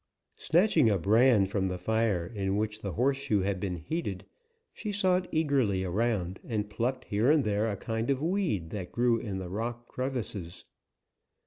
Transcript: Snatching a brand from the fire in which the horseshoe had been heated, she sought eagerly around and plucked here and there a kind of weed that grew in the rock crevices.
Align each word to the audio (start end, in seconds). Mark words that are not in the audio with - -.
Snatching 0.35 0.89
a 0.89 0.97
brand 0.97 1.47
from 1.51 1.67
the 1.67 1.77
fire 1.77 2.25
in 2.25 2.57
which 2.57 2.79
the 2.81 2.93
horseshoe 2.93 3.41
had 3.41 3.59
been 3.59 3.75
heated, 3.75 4.25
she 4.73 4.91
sought 4.91 5.27
eagerly 5.31 5.83
around 5.83 6.39
and 6.43 6.71
plucked 6.71 7.03
here 7.05 7.29
and 7.29 7.43
there 7.43 7.69
a 7.71 7.77
kind 7.77 8.09
of 8.09 8.19
weed 8.19 8.71
that 8.71 8.91
grew 8.91 9.19
in 9.19 9.37
the 9.37 9.51
rock 9.51 9.87
crevices. 9.87 10.65